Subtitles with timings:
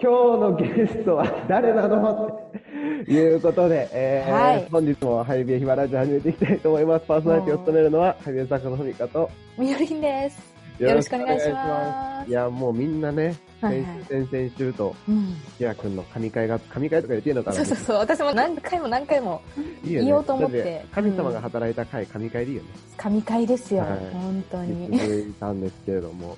[0.00, 7.06] 今日のゲストは誰なのっていうことで、えーはい本日もハイビエヒマラジオ始めていきたいと思います。
[7.06, 10.54] パーソナリティを務めるのは、ハイビエ作家のふみかと、みよりんです。
[10.78, 15.36] よろしくお願いしますいや、もうみんなね、はい先はい週、先々週と、うん。
[15.58, 17.96] キア君の神会が、神会とか言っていいのかなそうそうそう。
[17.98, 19.40] 私も何回も何回も
[19.84, 22.68] 言おうと思ってだ神様が働いた会、神会でいいよね。
[22.96, 23.82] 神回ですよ。
[23.82, 24.98] はい本当に。
[24.98, 26.36] 続いたんですけれども、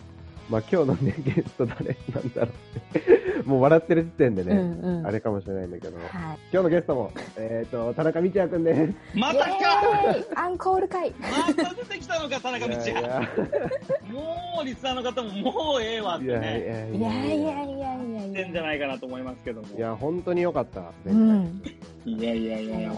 [0.50, 2.46] まあ今日のね、ゲスト誰なんだろ
[2.94, 3.15] うって、
[3.46, 5.06] もう笑ってる時点でね、うんうん。
[5.06, 6.06] あれかもしれないんだけど、はい。
[6.52, 8.94] 今日のゲストも、えっ、と、田中道也くんです。
[9.14, 9.50] またか
[10.34, 11.10] アンコール会。
[11.20, 13.28] また出てきたのか、田中道いやい也。
[14.12, 18.66] もう、リスナーの方も、もうええわってやいね、やいいやいやいやいやい言ってんじゃや。
[18.66, 19.68] ないかなと思いますけども。
[19.76, 20.92] いや、本当に良かった。
[21.06, 21.62] うん
[22.04, 22.96] いやいやいやいや、も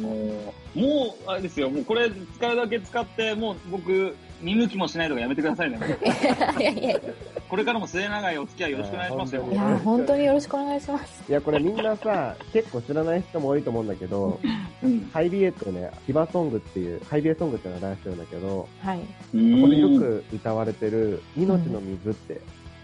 [0.76, 5.78] う、もう、あれですよ、もうこれ使うだけ使って、もう僕、見向きもしないとかやめてくださいね。
[7.48, 9.48] これからも末永いお付き合いよろしくお願いしますよ。
[9.50, 9.80] いや。
[9.82, 11.24] 本当によろしくお願いします。
[11.28, 14.38] いや、これみんなさ、結構知らない人も多いと思うんだけど、
[14.82, 15.10] うん。
[15.12, 18.98] ハイビエってね、ヒバソングっていう、ハイビエソングっていうのを出してるんだけど、はい。
[18.98, 22.40] ここでよく歌われてる、命の水って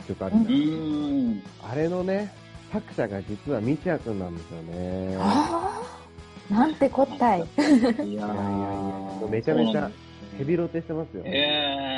[0.08, 1.42] 曲あるじゃんうーん。
[1.70, 2.32] あれのね、
[2.72, 5.16] 作者が実は道也くんなんですよね。
[5.20, 5.80] あ
[6.50, 6.54] あ。
[6.54, 7.40] なんてこったい。
[7.40, 8.24] いやいやいや
[9.30, 9.90] めちゃめちゃ
[10.38, 11.22] ヘビロテしてますよ。
[11.26, 11.30] え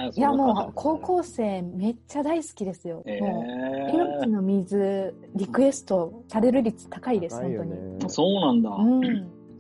[0.06, 3.02] えいや、もう、高校生めっちゃ大好きですよ。
[3.06, 7.98] えもう、え命の水、リクエストされる率高いです、高いよ本当に。
[7.98, 8.08] ね。
[8.08, 8.70] そうなんだ。
[8.70, 9.02] うん。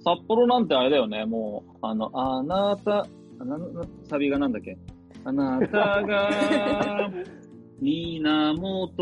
[0.04, 3.06] 札幌なんてあれだよね、もう、あの、あなた、
[3.40, 3.66] あなな
[4.08, 4.76] サビがなんだっけ？
[5.24, 7.10] あなたが、
[7.80, 8.94] 源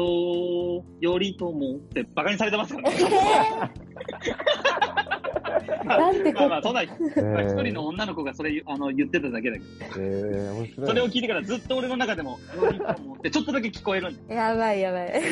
[1.01, 2.97] 頼朝ってバカにされてますからね。
[5.85, 9.67] なんてこまあまあ、そんな、一ー人の女の子がそれあの言ってただけだけど、
[9.99, 10.87] えー、面白い。
[10.89, 12.39] それを聞いてからずっと俺の中でも、
[13.19, 15.23] ってちょっとだけ聞こえるんだやばいやばい。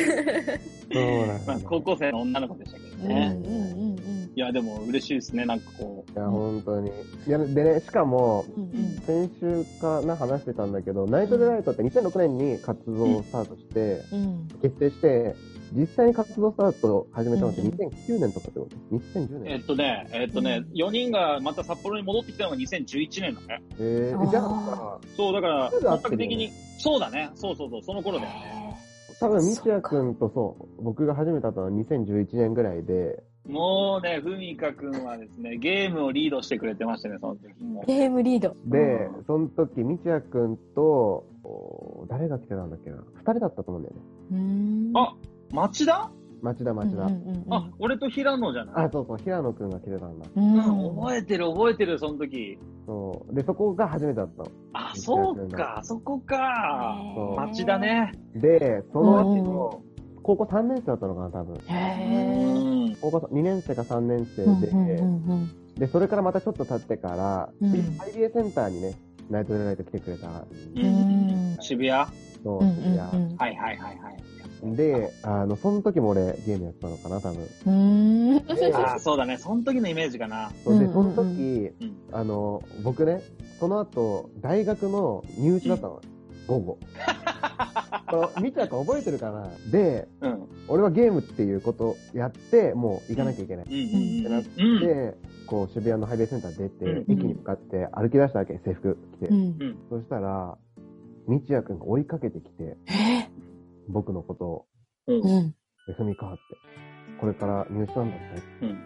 [0.91, 3.37] そうなんだまあ、高校生の女の子でしたけどうんうんね。
[3.37, 3.49] う
[3.89, 6.91] んいや、でも嬉しいですね、なんかこいや、本当に。
[7.27, 8.63] いや、でね、しかも、うん。
[8.63, 14.47] うん先週かな話してたんだけど、ナイトデライトって2006年に活動をスタートして、うん。
[14.61, 15.35] 結成して、
[15.73, 23.63] 実際に活動スタートを始めたのってうん2009年とかってこと ?2010 う、え年っとね、えっとね、4人がまた札幌に戻ってきたのが2011年だね。
[23.79, 25.71] えー、じゃあそう、だから、
[26.17, 28.77] 的に、そうだね、そうそうそう、その頃だよね。
[29.13, 37.83] さ、多分、道也くんとそう、僕が初めて会ったのは2011年ぐらいで、もうね、ふみかくんはですね、ゲームをリードしてくれてましたね、その時も。
[37.85, 38.55] ゲームリード。
[38.65, 43.03] で、その時、道也くんと、お誰が来てたんだっけな？
[43.15, 44.01] 二人だったと思うんだよね。
[44.31, 44.37] うー
[44.93, 44.97] ん。
[44.97, 45.13] あ、
[45.53, 46.11] 町田？
[46.41, 47.03] 町田町田。
[47.03, 48.85] うんうんうんあ、俺と平野じゃない？
[48.87, 50.25] あ、そうそう、平野くんが来てたんだ。
[50.35, 52.57] うんうん、覚えてる覚えてる、その時。
[52.85, 53.33] そう。
[53.35, 54.51] で、そこが初めてだったの。
[54.73, 56.97] あ、そうか、そこか。
[57.15, 57.77] そう町田。
[57.79, 58.11] ね。
[58.35, 59.81] で、その後の、
[60.23, 61.55] 高校3年生だったのかな、多分。
[61.67, 62.95] へーうん。
[62.95, 68.93] 高校2年生か3年生で、うんうんうんで、それからまたちょっと経ってから、うんハイビエセンターにね、
[69.29, 70.27] ナイトデライト来てくれた。
[70.29, 71.57] ううんん。
[71.61, 72.05] 渋谷？
[72.43, 74.17] そう、うんうんいやうんはいはいはいはい。
[74.63, 77.43] で、あの、その時も俺ゲームやってたのかな、多分。
[77.43, 78.75] うーん。
[78.75, 80.51] あ、そうだね、その時のイメージかな。
[80.63, 83.21] そうで、うんその時、うんあの、僕ね、
[83.59, 86.01] その後、大学の入試だったの。
[86.47, 86.77] 午後。
[88.09, 90.43] この、みちゃくん覚えてるかなで、うん。
[90.67, 93.65] 俺はゲームっていうことやって、もう行かなきゃいけない。
[93.65, 94.65] うんうんってなっうん。
[94.65, 94.79] うん。
[94.79, 99.27] で、こう、渋谷のハイビエセンター出て、うん駅に向かって歩き出したわけ、制服着て。
[99.27, 99.77] うん。
[99.89, 100.57] そしたら、
[101.27, 102.93] みちやくんが追いかけてきて、え
[103.89, 104.65] 僕のことを、
[105.07, 105.53] うん
[105.97, 106.41] ふみかって、
[107.19, 108.77] これから入試なんだってってうん。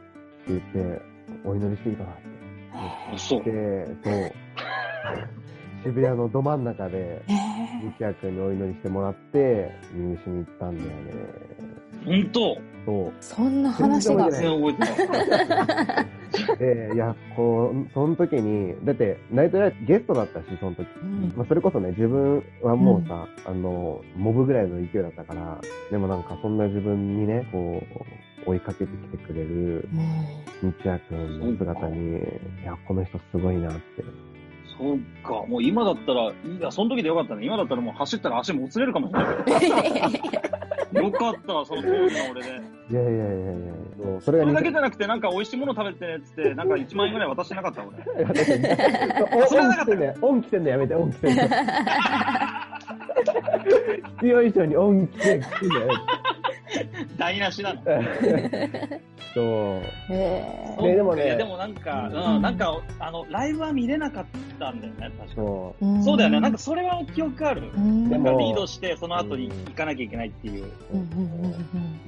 [0.47, 0.61] 言っ
[0.95, 1.01] て、
[1.45, 3.43] お祈りしていいかなってそう。
[3.43, 4.31] 言って、そう、
[5.83, 11.13] 渋谷のど真ん中で、えみちやくんにお祈りしてもらって、入試に行ったんだよね。
[12.05, 13.07] ほんとそう。
[13.09, 14.31] ーそんな話が。
[14.31, 16.07] 全然覚えてない。
[16.57, 20.87] で、いや、こう、その時に、だって、ナイトライトゲストだったし、その時。
[21.01, 25.59] うんまあ、それこそね、自分はもうさ、あの、モブぐらいの勢いだったから、
[25.91, 27.83] でもなんかそんな自分にね、こ
[28.45, 34.03] う、追いかけてきてくれる、うんみちやくんの姿に、いや、この人すごいなって。
[34.77, 37.45] そうか、もう今だったら、いや、その時でよかったね。
[37.45, 39.35] 今だったらもう走ったら足もつれるかもしれない。
[40.97, 42.49] よかったわ、 その当時の俺で。
[42.89, 47.97] いやいやいやいやそれがそれだけ似じゃなくて、なんか美味しいもの食べてねっつって、 なんか1万円ぐらい渡してなかった俺。
[49.47, 50.15] それはなかったよ。
[50.21, 51.44] オン来てんのやめて、オン来てんの。
[54.19, 55.88] 必要以上にオン来てん来てんだよ。
[57.17, 57.81] 台無しなの。
[59.38, 60.13] そう。
[60.13, 61.25] えねでもね。
[61.25, 66.04] いやでもなんか、うん、なんか、あの、ライブは見れなかったたんだよね、確かそうん。
[66.04, 66.39] そうだよね。
[66.39, 67.72] なんかそれは記憶ある。
[67.75, 68.10] うん。
[68.10, 70.72] なんかもリードして、その後に行かなきゃいけないっていう。
[70.94, 71.00] うん。
[71.00, 71.07] うん。
[71.07, 71.51] うん。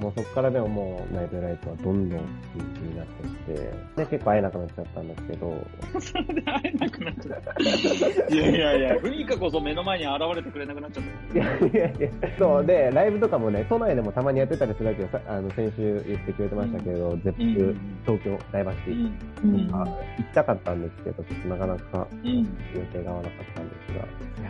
[0.00, 0.02] う。
[0.02, 5.66] もうそこからでももう、ナイトライトはどんどん人気になってって、で、結構会えなくなっちゃったんですけど、
[6.00, 8.34] それで会えなくなっちゃった。
[8.34, 11.38] いやいやいや、フミカこそ目の前に現れてくれなくなっちゃった。
[11.38, 19.12] いやいやいや、そう、で、ライブとかもね、都内でもたまにやってたりするわけど、さあの、先週言ってくれてましたけど、ゼップ、東京、ダイバーシティ、
[19.44, 19.54] うん。
[19.54, 19.84] うんあ
[20.18, 22.38] 行きたかったんですけど、ちょっとなかなかうん。
[22.38, 22.44] 予
[22.92, 24.40] 定が合わなかったんですが。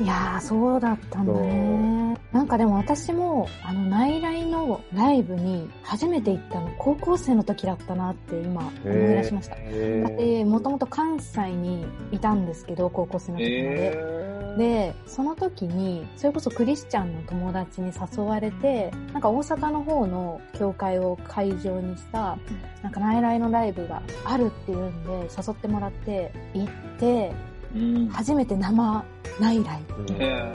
[0.00, 2.18] いやー、そうだったんだね。
[2.32, 9.54] なんかでも私も、あの、ナイライのライブに初めて行ったの、高校生の時だったなって今思い出しました。
[9.56, 14.33] へーで、もともと関西にいたんですけど、高校生の時まで。
[14.54, 22.38] えで、その時に、それこそクリスチャンの友達に誘われて、なんか大阪の方の教会を会場にした、
[22.82, 26.68] なんかナイライのライブがあるっていうんで、誘ってもらって、行っ
[26.98, 27.32] て、
[27.74, 28.08] うん。
[28.08, 29.04] 初めて生
[29.40, 29.82] ナイライ。
[29.98, 30.52] うんへ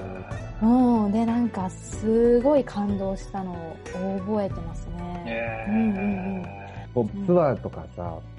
[0.61, 1.11] うん。
[1.11, 3.77] で、なんか、すごい感動したのを
[4.19, 5.23] 覚えてますね。
[5.25, 5.65] え。
[5.69, 6.59] うんうんうん
[6.93, 8.38] こうツアーとかさ、う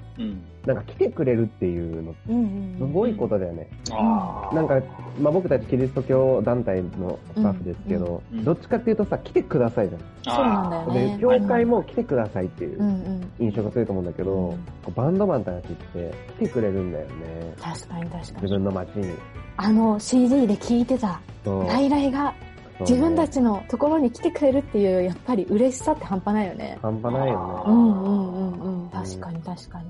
[0.65, 2.39] なんか来てくれるっていうの、うんう
[2.75, 2.75] ん。
[2.77, 3.67] すごいことだよね。
[3.91, 4.55] ああ。
[4.55, 4.79] なんか、
[5.19, 10.01] まあ僕たちキリスト教団体のスタッフですけど、どっちかっていうとさ、来てくださいじゃん。
[10.35, 13.31] そうなんだよねで、教会も来てくださいっていううんうん。
[13.39, 14.55] 印象が強いと思うんだけど、
[14.95, 17.11] バンドマンたちって来てくれるんだよね。
[17.59, 18.51] 確かに確か自に。
[18.51, 19.13] 分の街に。
[19.57, 22.33] あの CD で聴いてた、そうライライが
[22.81, 26.77] 自分たちのところに来てくれるっていう、やっぱり嬉しさって半端ないよね。
[26.81, 27.63] 半端ないよね。
[27.67, 28.89] うんうんうんうん。
[28.89, 29.85] 確かに確かに。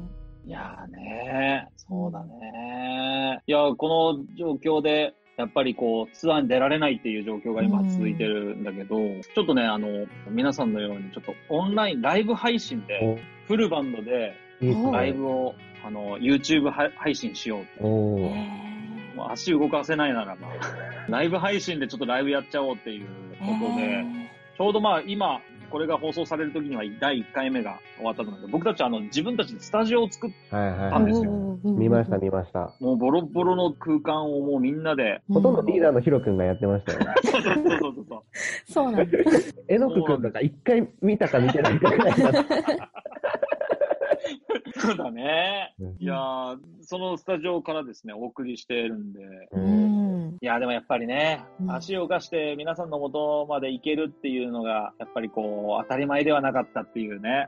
[0.45, 14.35] いやーねそうだねいやーこの状況で、やっぱりこう、ツアーに出られないっていう状況が今続いてるんだけど、ちょっとね、あの、皆さんのように、ちょっとオンライン、ライブ配信で、フルバンドで、
[14.91, 17.87] ライブを、あの、YouTube は配信しようと。
[17.87, 20.47] もう足動かせないならば、
[21.09, 23.07] ライブ配信でちょっとライブやっちゃおうっていう
[23.39, 24.05] ことで、
[24.57, 25.41] ちょうどまあ今、
[25.71, 30.91] これが放送される時には第1回目が終わったと思うんで、僕たちはあの自分たちでスタジオを作っはいはいはい。
[30.93, 31.31] あんですよ
[31.63, 32.73] 見ました見ました。
[32.79, 36.99] もうボロボロの空間をもうみんなで、ほとんどリーダーのヒロ君がやってましたよ。
[37.23, 38.23] そうそうそうそうそう。
[38.71, 39.17] そうなんだ。
[39.67, 42.13] えのく君とか一回見たか見てないかぐらい。
[44.81, 45.73] そうだね。
[45.79, 49.19] うんいやー、そのスタジオからですね、お送りしてるんで。
[50.41, 57.47] いやー、でもやっぱりね、うん足を動かして皆さんの元まで行けるっていうのが、やっぱりこう、当たり前ではなかったっていうね。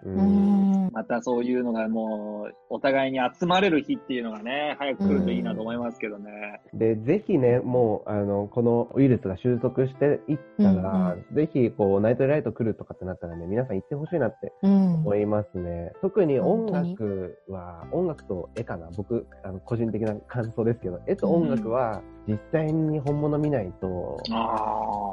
[0.84, 0.92] ううんん。
[0.94, 6.32] またそういうのがもう、お互いに集まれる日っていうのがね、早く来るといいなと思いますけどね。
[6.74, 14.94] で、ぜひね、もう、あの、このウイルスが収束していったら、ぜひ、こう、ナイトライト来るとかってなったらね、皆さん行ってほしいなってうん。
[14.96, 15.92] 思いますね。
[16.02, 16.40] 特に？
[16.40, 18.90] 音楽は、音楽と絵かな。
[18.96, 24.18] 僕、あの、個人的な感想ですけど、絵と音楽は、実際に本物見ないと、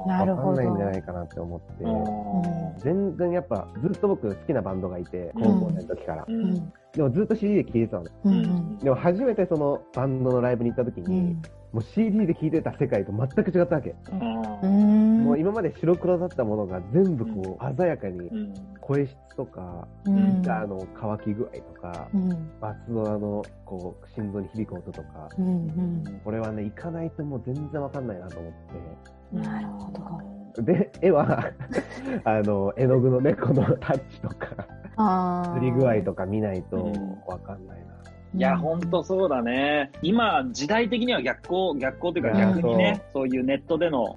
[0.06, 2.80] わかんないんじゃないかなって思って、あ。
[2.82, 6.26] 全然やっぱ、ずっと僕好きなバンドがいて、うん高校生の時から。
[6.92, 8.04] でもずっと CD で聴いてたの。
[8.78, 11.42] でも初めてそのバンドのライブに行った時に、うん。
[11.72, 13.94] もう CD で聴いてた世界と全く違ったわけ。
[14.12, 18.54] もう今まで白黒だったものが全部こう鮮やかにうん。
[18.80, 22.50] 声質とか、うんギターの乾き具合とか、うん。
[22.60, 25.28] バスドラのこう心臓に響く音とか。
[26.24, 28.52] これはね、行かないともう全然わかんないなと思っ
[29.32, 30.62] なるほど。
[30.64, 30.72] て。
[30.72, 31.44] で、絵は、
[32.24, 34.48] あの、絵の具のね、このタッチとか、
[34.96, 35.54] ああ。
[35.54, 36.92] 塗り具合とか見ないとうん
[37.26, 37.94] わかんないな。
[38.34, 39.90] いや、ほんとそうだね。
[40.02, 44.16] 今、時代的には逆行、逆行というか逆にね、そういうネットでの。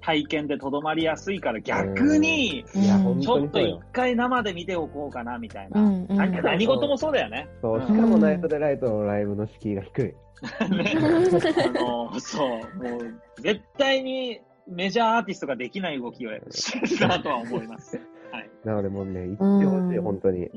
[0.00, 3.80] 体験でとどまりやすいから逆に、ちょっと一。
[3.92, 5.80] 回生で見ておこうかな、みたいな。
[5.80, 7.48] 何何事もそうだよね。
[7.60, 10.04] そう、んしかもナイトでライトのライブの敷居が低い。
[10.74, 10.94] ね。
[10.96, 12.48] あの、そう、
[12.82, 18.00] もう、絶対にメジャーアーティストができない動きを してるなとは思います。
[18.36, 18.50] はい。
[18.64, 20.46] なのでもうね、行ってほしい、うん本当に。
[20.46, 20.56] う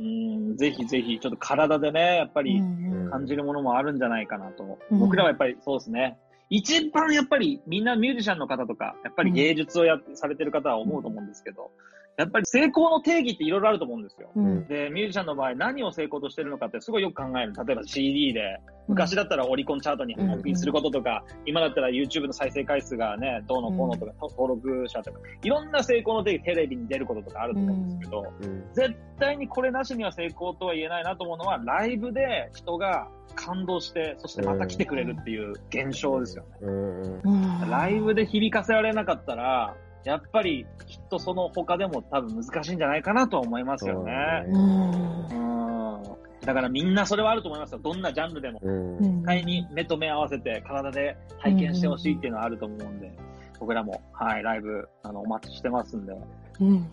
[0.54, 4.80] ん、ぜひぜひ、ちょっと体でね、やっぱりうん感じるものもあるんじゃないかなと。
[4.92, 6.18] うん僕らはやっぱりそうですね。
[6.50, 11.72] 一番やっぱりみんなミュージシャンの方とか、やっぱり芸術をやって、されてる方は思うと思うんですけど、
[12.20, 14.30] やっぱり成功の定義っていろいろあると思うんですよ。
[14.36, 14.68] うん。
[14.68, 17.54] で、ミュージシャンの場合何を成功としてるのかってすごいよく考える。
[17.66, 18.60] 例えば CD で、
[18.90, 28.64] 昔だったらオリコンチャートにランクインすることとか、今だったら YouTube の再生回数がね、どうのこうのとか、登録者とか、いろんな成功の定義、テレビに出ることとかあると思うんですけど、うん。
[28.74, 36.50] 絶対にこれなしには成功とは言えないなと思うのは、ライブで人が感動して、そしてまた来てくれるっていう現象ですよね。
[36.64, 37.62] うんうん。
[37.62, 37.70] うん。
[37.70, 39.74] ライブで響かせられなかったら、
[40.04, 44.12] やっぱりきっとその他でも多分難しいんじゃないかなとは思いますよね。
[44.46, 45.30] そうだうん。
[45.30, 46.04] うん。
[46.46, 47.80] だからみんなそれはあると思いますよ。
[47.80, 48.60] どんなジャンルでも。
[48.60, 53.12] 絶対に目と目合わせて体で体験してほしいっていうのはあると思うんで、
[53.60, 56.14] 僕らも、はい、ライブ、あの、お待ちしてますんで。
[56.62, 56.88] うん。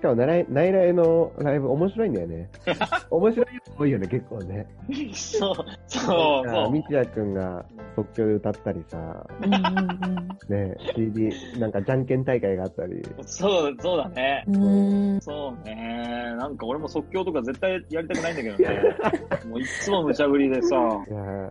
[0.00, 2.48] しかも、内内来のライブ面白いんだよね。
[3.10, 4.66] 面白いやつ多いよね、結構ね。
[5.12, 5.54] そう、
[5.86, 6.70] そう、そう。
[6.70, 7.66] みちやくんが
[7.96, 13.02] 即興で歌ったりさ、うんうんね、CD、なんかじゃんけん大会があったり。
[13.26, 14.42] そう、そうだね。
[14.48, 15.20] う。
[15.20, 16.34] そうね。
[16.38, 18.96] なんか俺も即興とか絶対やりたくないんだけどね。
[19.50, 20.76] もういつも無茶ぶりでさ。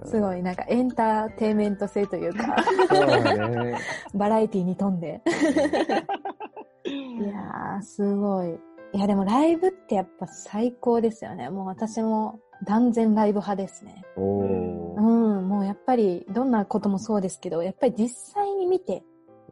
[0.05, 2.55] すごい、なんかエンターテインメント性というか、
[2.89, 3.77] そうだね。
[4.15, 5.21] バラエティに富んで。
[7.81, 8.59] すごい。
[8.93, 11.49] いや、でもライブってやっぱ最高ですよね。
[11.49, 14.03] もう私も断然ライブ派ですね。
[14.15, 14.99] おうー。
[14.99, 19.03] ん、もうやっぱりどんなこともそうですけど、やっぱり実際に見て、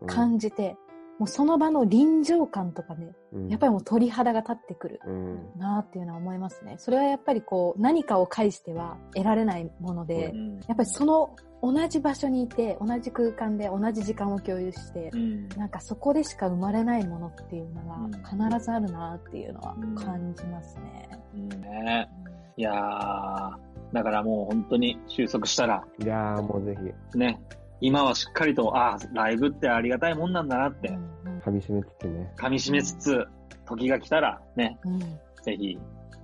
[0.05, 0.77] 感じて、
[1.19, 5.59] もうその場の臨場感とかね、うんやっぱりもう鳥肌が立ってくるうん。
[5.59, 6.75] なっていうのは思いますね。
[6.77, 10.55] それはやっぱりこう、何かを介しては得られないもので、うん。
[10.67, 15.49] やっぱりその同じ場所にいて、同じ空間で同じ時間を共有して、うん。
[15.49, 21.09] なんかそこでしか生まれないものっていうのうんが必ずあるなっていうのはうん感じますね。
[21.35, 22.09] うんね。
[22.57, 23.51] いやー、
[23.93, 26.77] だからもう本当に収束したら、いやーもうぜ
[27.13, 27.39] ひ、ね、
[27.79, 31.07] 今はしっかりと、ああ、ライブってありがたいもんなんだなって、うんうん
[31.39, 32.33] 噛み締めつつね。
[32.35, 33.25] 噛み締めつつ、
[33.65, 35.77] 時が来たら、ね、うんぜひ、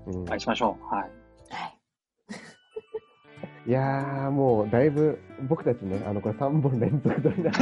[0.08, 0.94] うんお会いしましょう。
[0.94, 1.04] はい。
[1.04, 1.08] は
[1.68, 1.78] い。
[3.70, 7.60] いやーもうだいぶ、僕たちね、あの、これ3本連続撮りなんで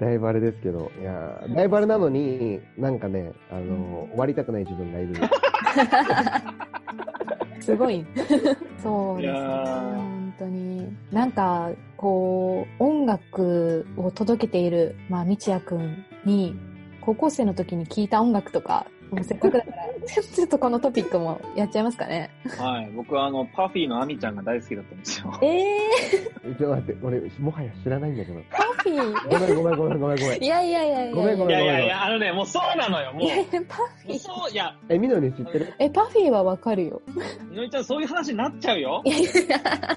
[0.00, 5.14] だいぶあれですけど、いやーだいぶあれなのに、なんかね、あの、終わりたくない自分がいる。
[7.62, 8.04] すごい。
[8.82, 10.17] そうですね。
[11.12, 16.56] なんか、こう、音楽を届けている、まあ、みちやくんに、
[17.00, 22.30] 高校生の時に聴いた音楽とか、もうせっかくだから、 ちょっとこのトピックもやっちゃいますかね。
[22.58, 22.90] はい。
[22.94, 25.38] 僕はあの、パフィーのアミちゃんが大好きだったんですよ。
[25.42, 25.78] ええ
[26.44, 28.40] ちょっと待って、俺、もはや知らないんだけど。
[28.84, 29.56] ー、パフィー。
[29.56, 30.46] ごめんごめんごめんごめんごめんい。
[30.46, 31.14] やいやいやいや。
[31.14, 33.12] ごめんごいめんやいやいや、あのね、もうそうなのよ。
[33.12, 34.18] もいやいや、パフう、ィー？
[34.18, 35.74] そう、いや、え、みのり知ってる？
[35.78, 37.02] え、パフィーはわかるよ。
[37.50, 39.10] みのりちゃんそういう話になっちゃうよい。
[39.10, 39.28] やいや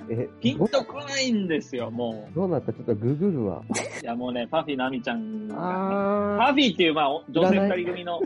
[0.10, 2.74] え、ピンとこないんですよ、もどうなった？
[2.74, 3.62] ちょっとググるわ。
[3.70, 4.04] う。
[4.04, 8.20] いや、もうね、パフィーのアミちゃんがね、あパフィーっていう、まあ、女性二人組の、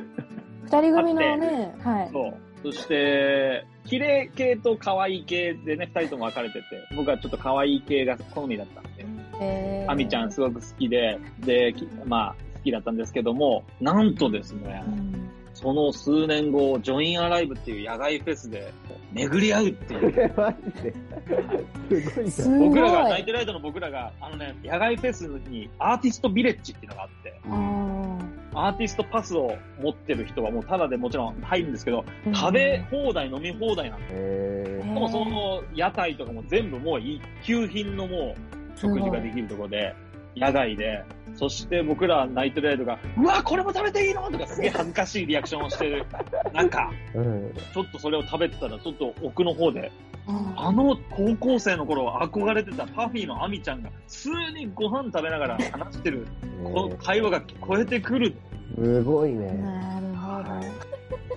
[0.64, 2.10] 二人組のね、はい。
[2.12, 2.34] そう。
[2.64, 6.64] そして、綺麗系と可愛い系でね、二人とも分かれてて、
[6.96, 8.95] 僕はちょっと可愛い系が好みだったんで、
[9.42, 15.26] えー、アミちゃんすごく好きで、で、きまあ、好きだったんですけども、なんとですね、うん
[15.56, 18.74] その数年後、ジョインアライブっていう野外フェスで
[19.14, 20.10] 巡り合うっていう。
[20.10, 20.36] ー。
[20.38, 22.30] マジで？
[22.30, 22.60] すごい。
[22.68, 39.96] 僕らが、ナイトライトの僕らが、あのね、野外フェスにアーティストビレッジっていうのがあって、あアーティストパスを持ってる人はもうタダでもちろん入るんですけど、ー食べ放題、飲み放題なんですえへーもうその屋台とかも全部もう一級品のもう食事ができるところで、
[40.36, 41.04] 野外で、
[41.36, 46.06] そして僕らナイトレイドが、うわ、これも食べていいのとかすげえ恥ずかしいリアクションをしてる
[46.54, 47.18] 中、 ー。
[47.18, 47.54] うん。
[47.74, 49.92] ちょっとそれを食べてたら、ちょっと奥の方で、
[50.28, 56.28] ああの高校生の頃憧れてたパフィーのアミちゃんが、普通にご飯食べながら話してる、
[56.64, 58.36] この会話が聞こえてくる。
[58.76, 59.54] すごいーね。
[59.62, 60.85] なるほど。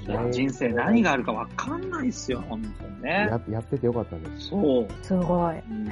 [0.09, 3.29] いや人生何があるかわかんないっすよ、本当にね。
[3.31, 4.49] ややっててよかったです。
[4.49, 4.88] そう。
[5.03, 5.59] すごい。
[5.59, 5.91] うん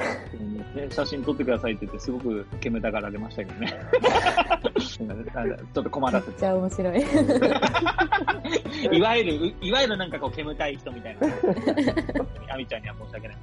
[0.91, 3.81] 写真撮ってくださいって言って、すごく煙たがられましたけどね。
[4.79, 6.41] ちょっと困めっらせて。
[6.41, 7.01] ちゃ面白い。
[8.97, 11.29] いわゆる、いわゆるなんかこう煙たい人みたいな。
[12.57, 13.37] アミちゃんには申し訳ない。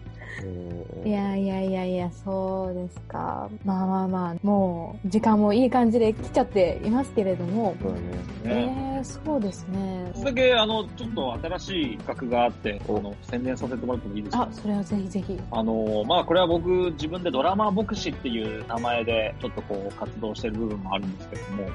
[0.43, 3.47] えいやいやいやいや、そうですか。
[3.63, 7.75] まあまあまあ、もう、時間もいい感じで来ちゃっていますけれども。
[7.79, 8.03] そうだね。
[8.45, 8.99] えね。
[9.01, 10.11] ー、そうですね。
[10.15, 14.43] それだけ、あの、ちょっと新しい企画があって、あの、宣伝させてもらってもいいですか？
[14.43, 15.39] あ、それはぜひぜひ。
[15.51, 21.69] あの、まあ、これは僕、自分でドラマー牧師っていう名前で、ちょっとこう、活動してる部分もあるんですけども、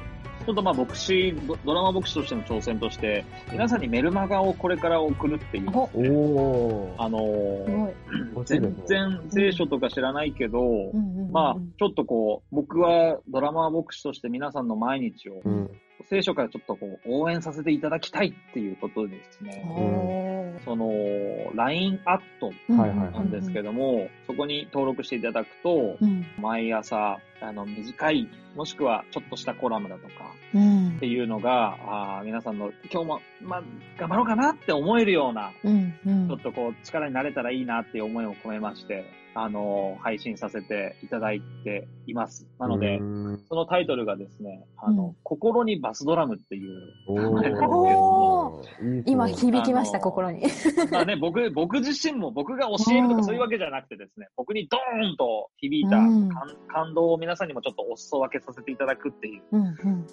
[0.48, 5.70] ちょっとまあ、牧師、ドドラマ牧師としての挑戦として、皆さんにメルマガをこれから送るっていう。
[5.74, 7.02] お、おー。
[7.02, 7.18] あの
[8.16, 8.44] すごい。
[8.46, 10.58] 全然聖書とか知らないけど、
[10.94, 15.70] うんまあ、ちょっとこう、僕はドラマー牧師として皆さんの毎日をうん。
[16.06, 19.64] 聖書からちょっとこう、応援させていただきたいっていうことでですね、
[20.64, 20.92] その、
[21.54, 26.26] LINE アットなんですけども、そこに登録していただくと、うん。
[26.38, 30.12] 毎朝あの、短い、もしくはちょっとしたコラムだとか、
[30.54, 31.06] うんって。
[31.06, 31.76] いうのが、
[32.18, 33.62] あー皆さんの今日も、まあ、
[33.96, 35.94] 頑張ろうかなって思えるような、うん。
[36.06, 39.04] うんちょっとこう、力になれたらいいなっていう思いを込めまして、
[39.40, 42.46] あのー配信させていただいています。
[42.58, 43.44] なのでう、ん。
[43.48, 45.16] そのタイトルがですね、あの、うん。
[45.22, 48.62] 心にバスドラムっていう、お
[49.06, 50.42] 今響きました、心に。
[50.90, 56.28] まあね、僕、 僕自身も僕が教えるとかそういうわけじゃなくてですね、僕にドーンと響いたうん。
[56.28, 59.42] 感感動を皆さんにもちょっとお裾分けさせていただくっていう、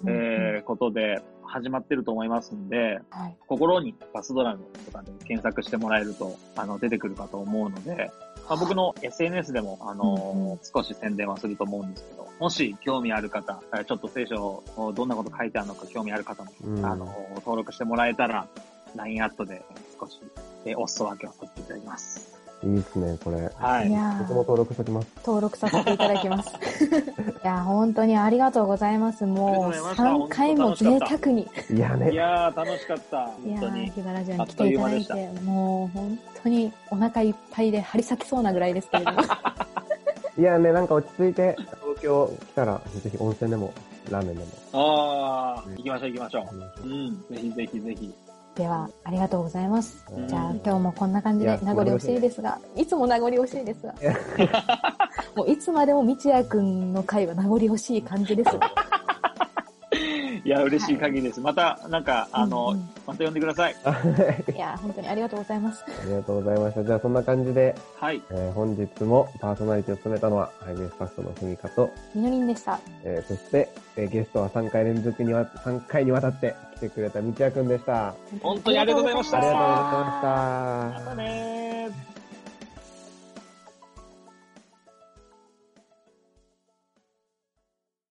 [0.08, 3.36] えーことで始まってると思いますんで、はい。
[3.46, 8.10] 心にバスドラムとかで検索してもらえると、あの、出てくるかと思うので、
[8.48, 18.46] まあ、僕の SNS でも、あのうんうん少し宣伝はすると思うんですけど、もし興味ある方、えーちょっと聖書をどんなこと書いてあるのか興味ある方も、うんあの、登録してもらえたら、
[18.94, 19.62] LINE アットで
[19.98, 20.20] 少し、
[20.64, 22.36] えーお裾分けをさせていただきます。
[22.62, 23.50] いいっすね、これ。
[23.54, 23.88] はい
[24.20, 25.08] 僕も登録しときます。
[25.18, 26.52] 登録させていただきます。
[27.46, 29.24] いや、本当にありがとうございます。
[29.24, 31.48] もうありがとうございました3回も贅沢に。
[31.70, 32.14] いやねい。
[32.16, 33.30] やー、楽しかった。
[33.44, 33.90] いやー、本当に。
[33.90, 39.20] ヒバラジオに来ていただいて、もう本当にお腹いっぱいで張り裂きそうなぐらいですけれども。
[40.38, 43.72] いやね、なんか落ち着いて、東京来たら、ぜひ温泉でも、
[44.10, 44.50] ラーメンでも。
[44.72, 46.48] あー、うん行きましょう行きましょ
[46.82, 46.88] う。
[46.88, 48.14] うん、ぜひぜひぜひ。
[48.56, 50.02] では、ありがとうございます。
[50.10, 53.94] うんじゃあ、今日もこんな感じで名残惜しいですが、いつも名残惜しいですが、
[55.36, 58.50] もういつまでも道也くんの会は名残惜しい感じです。
[60.46, 61.40] いや、嬉しい限りです。
[61.40, 63.76] また、なんか、あの、うんうんまた呼んでください。
[64.52, 65.84] いや、本当にありがとうございます。
[65.86, 66.84] ありがとうございました。
[66.84, 68.20] じゃあそんな感じで、はい。
[68.30, 72.80] えー本日もパーソナリティを務めたのは、ハイメスファストのふみかと、みのりんでした。
[73.04, 78.14] えーそして、えーゲストは3回連続にわ、3回にわたって来てくれたみちやくんでした。
[78.42, 79.74] 本当にありがとうございましたありがとうござい
[80.90, 81.10] ました。
[81.10, 81.55] またね